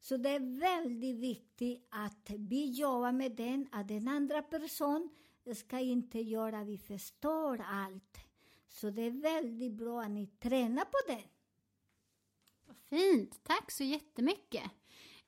Så 0.00 0.16
det 0.16 0.28
är 0.28 0.60
väldigt 0.60 1.16
viktigt 1.16 1.86
att 1.90 2.30
vi 2.30 2.70
jobbar 2.70 3.12
med 3.12 3.32
den, 3.32 3.68
att 3.72 3.88
den 3.88 4.08
andra 4.08 4.42
personen 4.42 5.10
ska 5.54 5.78
inte 5.78 6.18
göra, 6.18 6.64
vi 6.64 6.78
förstår 6.78 7.64
allt. 7.68 8.18
Så 8.68 8.90
det 8.90 9.02
är 9.02 9.10
väldigt 9.10 9.72
bra 9.72 10.02
att 10.02 10.10
ni 10.10 10.26
tränar 10.26 10.84
på 10.84 10.98
det. 11.06 11.24
Vad 12.66 12.76
fint, 12.76 13.44
tack 13.44 13.70
så 13.70 13.84
jättemycket. 13.84 14.70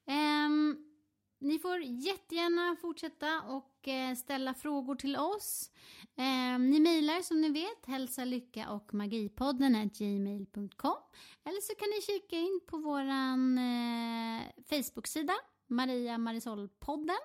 Um, 0.07 0.93
ni 1.39 1.59
får 1.59 1.81
jättegärna 1.81 2.77
fortsätta 2.77 3.43
och 3.43 3.72
och 3.87 4.19
ställa 4.19 4.55
frågor 4.55 4.95
till 4.95 5.17
oss. 5.17 5.71
Eh, 6.17 6.59
ni 6.59 6.81
mejlar 6.81 7.23
som 7.23 7.41
ni 7.41 7.49
vet 7.49 7.87
hälsa, 7.87 8.25
lycka 8.25 8.71
och 8.71 8.95
magipodden 8.95 9.91
gmail.com 9.99 10.97
eller 11.45 11.61
så 11.61 11.75
kan 11.75 11.89
ni 11.89 12.03
kika 12.03 12.37
in 12.37 12.61
på 12.67 12.79
våran 12.79 13.59
eh, 13.59 14.43
Facebook-sida 14.71 15.35
Maria 15.67 16.19
Marisol-podden. 16.19 17.23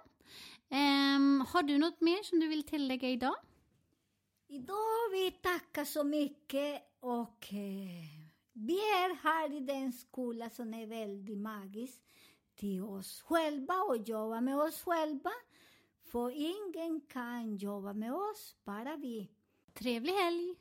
Ehm, 0.70 1.46
har 1.50 1.63
du 1.63 1.78
något 1.78 2.02
mer 2.02 2.24
som 2.24 2.39
du 2.39 2.48
vill 2.48 2.63
tillägga 2.63 3.10
idag? 3.10 3.36
Idag 4.48 5.10
vill 5.12 5.24
vi 5.24 5.32
tacka 5.32 5.86
så 5.86 6.04
mycket 6.04 6.82
och 7.00 7.48
vi 8.54 8.74
är 8.74 9.15
här 9.24 9.54
i 9.54 9.60
den 9.60 9.93
skola 9.93 10.50
som 10.50 10.74
är 10.74 10.88
väldigt 10.88 11.38
magisk 11.38 12.02
till 12.56 12.82
oss 12.82 13.22
själva 13.22 13.74
och 13.74 13.98
jobba 13.98 14.41
med 14.41 14.60
oss 14.60 14.84
själva. 14.84 15.32
För 16.12 16.32
ingen 16.32 17.02
kan 17.02 17.58
jobba 17.58 17.93
med 17.93 18.13
oss, 18.13 18.56
bara 18.65 18.96
vi. 18.96 19.30
Trevlig 19.74 20.13
helg! 20.13 20.56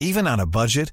Even 0.00 0.26
on 0.26 0.40
a 0.40 0.46
budget, 0.46 0.92